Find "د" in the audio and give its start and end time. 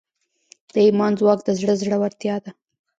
0.73-0.75, 1.43-1.49